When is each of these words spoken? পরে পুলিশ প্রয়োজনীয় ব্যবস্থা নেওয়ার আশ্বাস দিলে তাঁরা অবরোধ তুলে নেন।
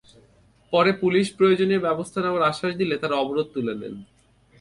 পরে 0.73 0.91
পুলিশ 1.01 1.27
প্রয়োজনীয় 1.37 1.81
ব্যবস্থা 1.87 2.19
নেওয়ার 2.23 2.47
আশ্বাস 2.49 2.73
দিলে 2.81 2.95
তাঁরা 3.01 3.15
অবরোধ 3.23 3.47
তুলে 3.53 3.73
নেন। 3.81 3.95